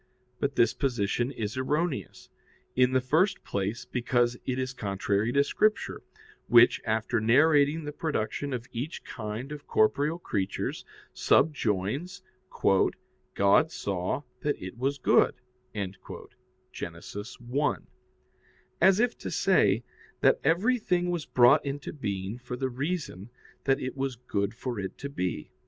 But 0.39 0.55
this 0.55 0.73
position 0.73 1.29
is 1.29 1.57
erroneous. 1.57 2.27
In 2.75 2.91
the 2.93 2.99
first 3.01 3.43
place, 3.43 3.85
because 3.85 4.35
it 4.47 4.57
is 4.57 4.73
contrary 4.73 5.31
to 5.33 5.43
Scripture, 5.43 6.01
which, 6.47 6.81
after 6.85 7.21
narrating 7.21 7.83
the 7.83 7.91
production 7.91 8.51
of 8.51 8.65
each 8.71 9.03
kind 9.03 9.51
of 9.51 9.67
corporeal 9.67 10.17
creatures, 10.17 10.85
subjoins, 11.13 12.23
"God 12.51 13.71
saw 13.71 14.23
that 14.39 14.59
it 14.59 14.75
was 14.75 14.97
good" 14.97 15.35
(Gen. 15.75 15.95
1), 16.95 17.87
as 18.81 18.99
if 18.99 19.17
to 19.19 19.29
say 19.29 19.83
that 20.21 20.39
everything 20.43 21.11
was 21.11 21.27
brought 21.27 21.63
into 21.63 21.93
being 21.93 22.39
for 22.39 22.55
the 22.57 22.69
reason 22.69 23.29
that 23.65 23.79
it 23.79 23.95
was 23.95 24.15
good 24.15 24.55
for 24.55 24.79
it 24.79 24.97
to 24.97 25.09
be. 25.09 25.51